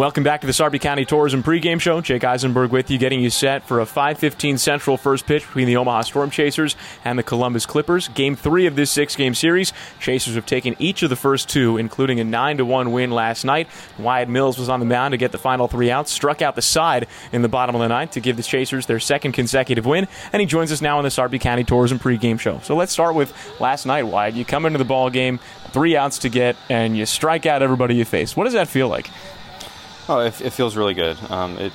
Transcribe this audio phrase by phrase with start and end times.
[0.00, 2.00] Welcome back to the Sarpy County Tourism pregame show.
[2.00, 5.76] Jake Eisenberg with you, getting you set for a 5:15 Central first pitch between the
[5.76, 8.08] Omaha Storm Chasers and the Columbus Clippers.
[8.08, 9.74] Game three of this six-game series.
[10.00, 13.44] Chasers have taken each of the first two, including a nine to one win last
[13.44, 13.68] night.
[13.98, 16.62] Wyatt Mills was on the mound to get the final three outs, struck out the
[16.62, 20.08] side in the bottom of the ninth to give the Chasers their second consecutive win,
[20.32, 22.58] and he joins us now on the Sarpy County Tourism pregame show.
[22.62, 24.04] So let's start with last night.
[24.04, 25.40] Wyatt, you come into the ball game,
[25.72, 28.34] three outs to get, and you strike out everybody you face.
[28.34, 29.10] What does that feel like?
[30.12, 31.16] Oh, it, it feels really good.
[31.30, 31.72] Um, it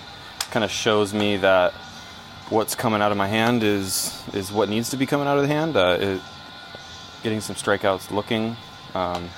[0.51, 1.71] kind of shows me that
[2.49, 5.43] what's coming out of my hand is is what needs to be coming out of
[5.43, 5.77] the hand.
[5.77, 6.21] Uh, it,
[7.23, 8.57] getting some strikeouts looking
[8.93, 9.29] um,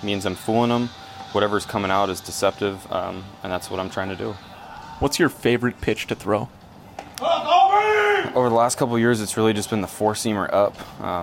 [0.00, 0.90] means I'm fooling them.
[1.32, 4.30] Whatever's coming out is deceptive, um, and that's what I'm trying to do.
[5.00, 6.48] What's your favorite pitch to throw?
[7.20, 10.76] Over the last couple years, it's really just been the four seamer up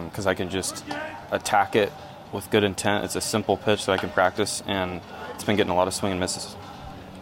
[0.10, 0.84] because I can just
[1.32, 1.94] attack it
[2.34, 3.06] with good intent.
[3.06, 5.00] It's a simple pitch that I can practice, and
[5.34, 6.58] it's been getting a lot of swing and misses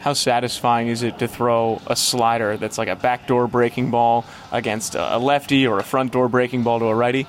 [0.02, 4.96] how satisfying is it to throw a slider that's like a backdoor breaking ball against
[4.96, 7.28] a lefty or a front door breaking ball to a righty?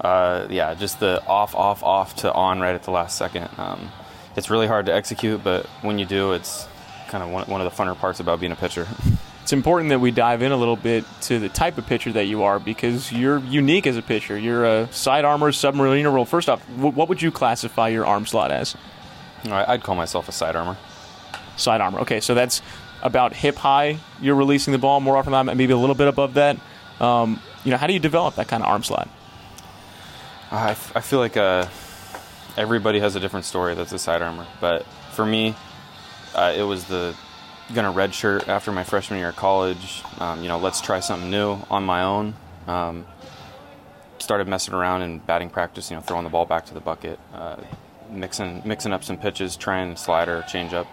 [0.00, 3.48] Uh, yeah, just the off, off, off to on right at the last second.
[3.58, 3.90] Um,
[4.36, 6.66] it's really hard to execute, but when you do, it's
[7.08, 8.86] kind of one, one of the funner parts about being a pitcher.
[9.40, 12.26] It's important that we dive in a little bit to the type of pitcher that
[12.26, 14.38] you are because you're unique as a pitcher.
[14.38, 16.12] You're a side armor, submariner.
[16.12, 18.76] Well, first off, what would you classify your arm slot as?
[19.46, 20.76] I'd call myself a side armor
[21.58, 22.00] side armor.
[22.00, 22.62] Okay, so that's
[23.02, 23.98] about hip high.
[24.20, 26.56] You're releasing the ball more often than not, maybe a little bit above that.
[27.00, 29.08] Um, you know, how do you develop that kind of arm slot?
[30.50, 31.66] I, f- I feel like uh,
[32.56, 35.54] everybody has a different story that's a side armor, but for me,
[36.34, 37.14] uh, it was the
[37.74, 40.02] gonna redshirt after my freshman year of college.
[40.18, 42.34] Um, you know, let's try something new on my own.
[42.66, 43.06] Um,
[44.18, 45.90] started messing around in batting practice.
[45.90, 47.56] You know, throwing the ball back to the bucket, uh,
[48.10, 50.86] mixing mixing up some pitches, trying slider, change up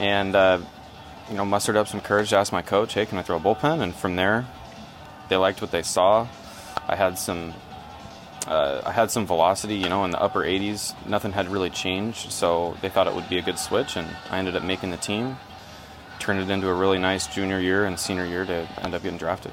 [0.00, 0.58] and uh,
[1.28, 3.40] you know mustered up some courage to ask my coach, "Hey, can I throw a
[3.40, 4.46] bullpen?" And from there,
[5.28, 6.26] they liked what they saw.
[6.88, 7.54] I had some.
[8.46, 10.94] Uh, I had some velocity, you know, in the upper 80s.
[11.06, 14.38] Nothing had really changed, so they thought it would be a good switch, and I
[14.38, 15.36] ended up making the team.
[16.18, 19.18] Turned it into a really nice junior year and senior year to end up getting
[19.18, 19.52] drafted.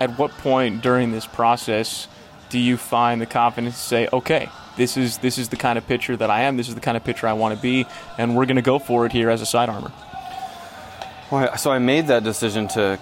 [0.00, 2.08] At what point during this process
[2.48, 4.48] do you find the confidence to say, "Okay,
[4.78, 6.56] this is this is the kind of pitcher that I am.
[6.56, 7.84] This is the kind of pitcher I want to be,
[8.16, 9.92] and we're going to go for it here as a side armor.
[11.30, 12.98] Well, so I made that decision to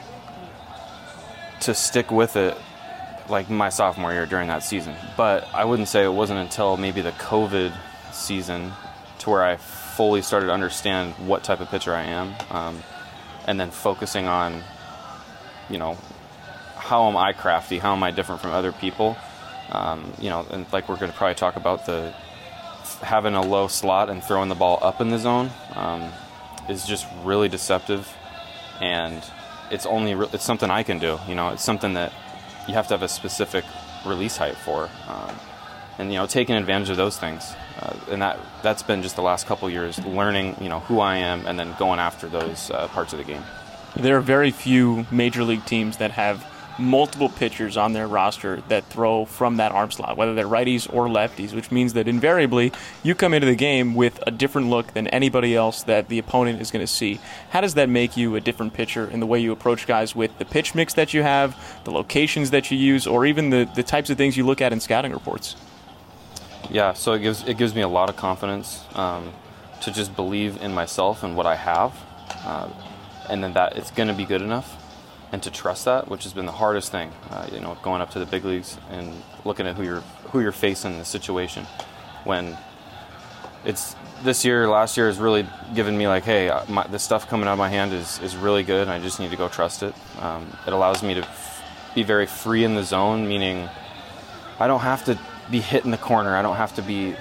[1.61, 2.57] to stick with it
[3.29, 4.95] like my sophomore year during that season.
[5.17, 7.73] But I wouldn't say it wasn't until maybe the COVID
[8.13, 8.73] season
[9.19, 12.83] to where I fully started to understand what type of pitcher I am, um,
[13.47, 14.63] and then focusing on,
[15.71, 15.97] you know,
[16.77, 17.79] how am I crafty?
[17.79, 19.17] How am I different from other people?
[19.71, 22.15] Um, you know, and like we're going to probably talk about the
[23.03, 26.11] having a low slot and throwing the ball up in the zone um,
[26.69, 28.13] is just really deceptive,
[28.81, 29.23] and
[29.71, 31.19] it's only re- it's something I can do.
[31.29, 32.13] You know, it's something that
[32.69, 33.65] you have to have a specific
[34.05, 35.35] release height for, um,
[35.99, 37.55] and you know, taking advantage of those things.
[37.81, 41.17] Uh, and that that's been just the last couple years learning, you know, who I
[41.17, 43.43] am, and then going after those uh, parts of the game.
[43.97, 46.45] There are very few major league teams that have
[46.79, 51.07] multiple pitchers on their roster that throw from that arm slot, whether they're righties or
[51.07, 52.73] lefties, which means that invariably
[53.03, 56.61] you come into the game with a different look than anybody else that the opponent
[56.61, 57.21] is going to see.
[57.51, 60.37] How does that make you a different pitcher in the way you approach guys with
[60.39, 63.83] the pitch mix that you have, the locations that you use, or even the, the
[63.83, 65.57] types of things you look at in scouting reports?
[66.71, 69.33] Yeah, so it gives it gives me a lot of confidence um,
[69.83, 71.95] to just believe in myself and what I have,
[72.45, 72.69] uh,
[73.31, 74.77] and then that it's going to be good enough
[75.33, 77.11] and to trust that, which has been the hardest thing.
[77.31, 79.13] Uh, you know, going up to the big leagues and
[79.45, 81.65] looking at who you're who you're facing in the situation.
[82.25, 82.57] When
[83.65, 87.29] it's this year, last year has really given me like, hey, uh, my, the stuff
[87.29, 89.49] coming out of my hand is is really good, and I just need to go
[89.49, 89.95] trust it.
[90.21, 91.63] Um, it allows me to f-
[91.95, 93.69] be very free in the zone, meaning
[94.59, 95.19] I don't have to
[95.51, 96.37] be hit in the corner.
[96.37, 97.15] I don't have to be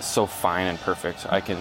[0.00, 1.26] so fine and perfect.
[1.30, 1.58] I can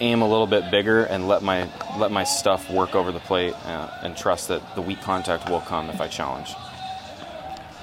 [0.00, 1.68] aim a little bit bigger and let my
[1.98, 5.60] let my stuff work over the plate uh, and trust that the weak contact will
[5.60, 6.54] come if I challenge.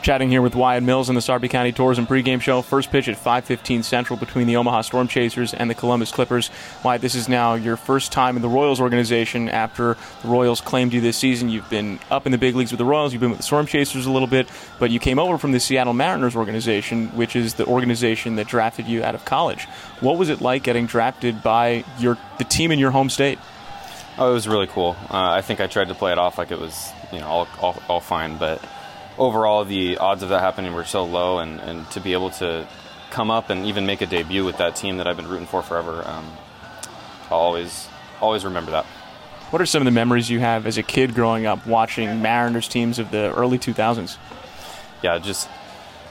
[0.01, 2.63] Chatting here with Wyatt Mills in the Sarpy County Tourism pregame show.
[2.63, 6.49] First pitch at 5:15 Central between the Omaha Storm Chasers and the Columbus Clippers.
[6.83, 10.91] Wyatt, this is now your first time in the Royals organization after the Royals claimed
[10.91, 11.49] you this season.
[11.49, 13.13] You've been up in the big leagues with the Royals.
[13.13, 14.49] You've been with the Storm Chasers a little bit,
[14.79, 18.87] but you came over from the Seattle Mariners organization, which is the organization that drafted
[18.87, 19.65] you out of college.
[19.99, 23.37] What was it like getting drafted by your the team in your home state?
[24.17, 24.95] Oh, it was really cool.
[25.11, 27.47] Uh, I think I tried to play it off like it was, you know, all,
[27.61, 28.59] all, all fine, but
[29.21, 32.67] overall, the odds of that happening were so low, and, and to be able to
[33.11, 35.61] come up and even make a debut with that team that I've been rooting for
[35.61, 36.25] forever, um,
[37.29, 37.87] I'll always
[38.19, 38.85] always remember that.
[39.51, 42.67] What are some of the memories you have as a kid growing up watching Mariners
[42.67, 44.17] teams of the early 2000s?
[45.03, 45.49] Yeah, just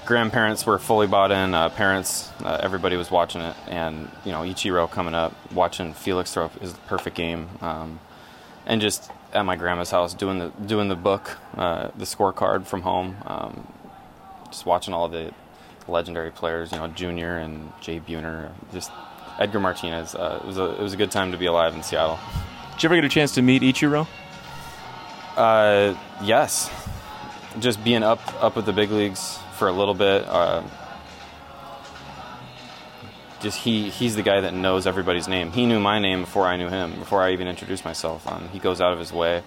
[0.04, 1.54] grandparents were fully bought in.
[1.54, 6.32] Uh, parents, uh, everybody was watching it, and you know Ichiro coming up, watching Felix
[6.32, 7.98] throw his perfect game, um,
[8.66, 12.82] and just at my grandma's house doing the doing the book, uh, the scorecard from
[12.82, 13.72] home, um,
[14.50, 15.32] just watching all the
[15.88, 18.90] legendary players, you know, Junior and Jay Buhner, just
[19.38, 20.14] Edgar Martinez.
[20.14, 22.18] Uh, it was a it was a good time to be alive in Seattle.
[22.72, 24.06] Did you ever get a chance to meet Ichiro?
[25.36, 26.70] Uh, yes,
[27.58, 30.24] just being up up at the big leagues for a little bit.
[30.26, 30.62] Uh,
[33.40, 35.50] just he he's the guy that knows everybody's name.
[35.50, 38.26] He knew my name before I knew him, before I even introduced myself.
[38.26, 39.42] Um, he goes out of his way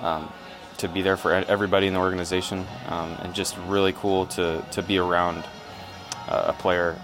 [0.00, 0.30] um,
[0.78, 4.82] to be there for everybody in the organization, um, and just really cool to to
[4.82, 5.44] be around
[6.28, 6.98] uh, a player,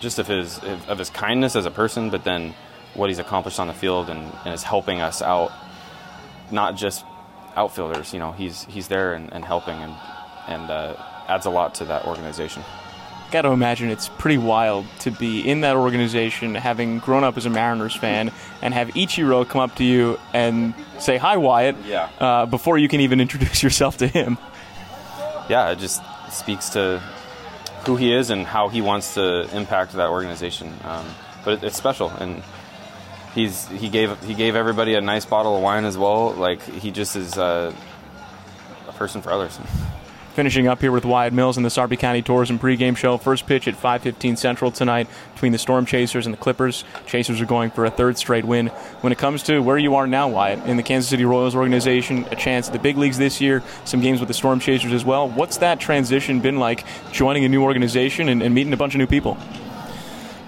[0.00, 0.58] just of his
[0.88, 2.54] of his kindness as a person, but then
[2.94, 5.52] what he's accomplished on the field and, and is helping us out,
[6.50, 7.04] not just
[7.54, 8.12] outfielders.
[8.12, 9.94] You know, he's he's there and, and helping and
[10.46, 10.94] and uh,
[11.26, 12.62] adds a lot to that organization
[13.30, 17.46] got to imagine it's pretty wild to be in that organization, having grown up as
[17.46, 18.32] a Mariners fan,
[18.62, 22.08] and have Ichiro come up to you and say, Hi, Wyatt, yeah.
[22.18, 24.38] uh, before you can even introduce yourself to him.
[25.48, 27.00] Yeah, it just speaks to
[27.86, 30.72] who he is and how he wants to impact that organization.
[30.84, 31.06] Um,
[31.44, 32.42] but it, it's special, and
[33.34, 36.32] he's he gave he gave everybody a nice bottle of wine as well.
[36.32, 37.72] Like he just is uh,
[38.88, 39.58] a person for others.
[40.36, 43.16] Finishing up here with Wyatt Mills in the Sarpy County Tourism pregame show.
[43.16, 46.84] First pitch at 5:15 Central tonight between the Storm Chasers and the Clippers.
[47.06, 48.66] Chasers are going for a third straight win.
[49.00, 52.26] When it comes to where you are now, Wyatt, in the Kansas City Royals organization,
[52.30, 55.06] a chance at the big leagues this year, some games with the Storm Chasers as
[55.06, 55.26] well.
[55.26, 58.98] What's that transition been like, joining a new organization and, and meeting a bunch of
[58.98, 59.38] new people?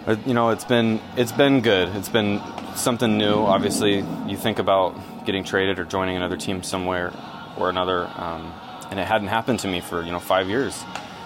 [0.07, 1.89] Uh, you know, it's been it's been good.
[1.97, 2.43] It's been
[2.75, 3.37] something new.
[3.37, 7.11] Obviously, you think about getting traded or joining another team somewhere
[7.57, 8.07] or another.
[8.17, 8.53] Um,
[8.91, 10.85] and it hadn't happened to me for you know five years.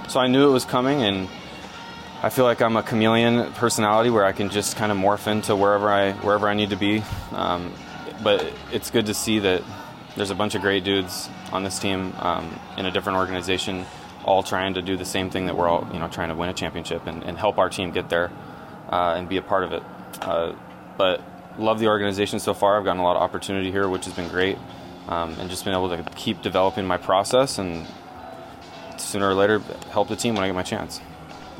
[0.08, 1.28] So I knew it was coming, and
[2.22, 5.56] I feel like I'm a chameleon personality where I can just kind of morph into
[5.56, 7.02] wherever I wherever I need to be.
[7.32, 7.72] Um,
[8.22, 9.62] but it's good to see that
[10.16, 13.86] there's a bunch of great dudes on this team um, in a different organization,
[14.24, 16.48] all trying to do the same thing that we're all you know trying to win
[16.48, 18.30] a championship and, and help our team get there
[18.90, 19.82] uh, and be a part of it.
[20.20, 20.54] Uh,
[20.98, 21.22] but
[21.58, 22.78] love the organization so far.
[22.78, 24.58] I've gotten a lot of opportunity here, which has been great
[25.08, 27.86] um, and just been able to keep developing my process and
[28.98, 29.58] sooner or later
[29.90, 31.00] help the team when I get my chance.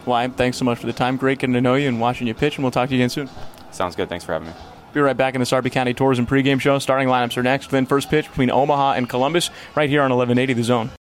[0.07, 1.17] Well, thanks so much for the time.
[1.17, 3.11] Great getting to know you and watching you pitch, and we'll talk to you again
[3.11, 3.29] soon.
[3.71, 4.09] Sounds good.
[4.09, 4.55] Thanks for having me.
[4.93, 6.79] Be right back in the Sarpy County Tourism pregame show.
[6.79, 7.71] Starting lineups are next.
[7.71, 10.91] Then first pitch between Omaha and Columbus, right here on 1180 The Zone.